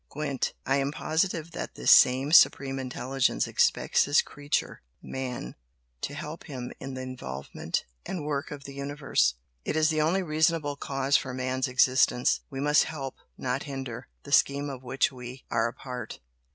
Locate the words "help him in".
6.15-6.95